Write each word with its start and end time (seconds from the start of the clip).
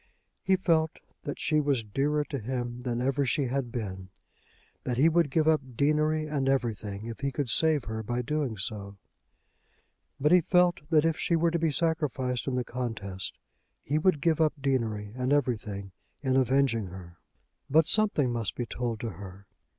He 0.41 0.55
felt 0.55 0.97
that 1.25 1.37
she 1.39 1.59
was 1.61 1.83
dearer 1.83 2.23
to 2.25 2.39
him 2.39 2.81
than 2.81 3.01
ever 3.03 3.23
she 3.23 3.43
had 3.43 3.71
been, 3.71 4.09
that 4.83 4.97
he 4.97 5.07
would 5.07 5.29
give 5.29 5.47
up 5.47 5.61
deanery 5.75 6.25
and 6.25 6.49
everything 6.49 7.05
if 7.05 7.19
he 7.19 7.31
could 7.31 7.49
save 7.49 7.83
her 7.83 8.01
by 8.01 8.23
doing 8.23 8.57
so. 8.57 8.97
But 10.19 10.31
he 10.31 10.41
felt 10.41 10.79
that 10.89 11.05
if 11.05 11.19
she 11.19 11.35
were 11.35 11.51
to 11.51 11.59
be 11.59 11.69
sacrificed 11.69 12.47
in 12.47 12.55
the 12.55 12.63
contest, 12.63 13.37
he 13.83 13.99
would 13.99 14.21
give 14.21 14.41
up 14.41 14.53
deanery 14.59 15.13
and 15.15 15.31
everything 15.31 15.91
in 16.23 16.35
avenging 16.35 16.87
her. 16.87 17.17
But 17.69 17.85
something 17.85 18.31
must 18.31 18.55
be 18.55 18.65
told 18.65 18.99
to 19.01 19.09
her. 19.11 19.45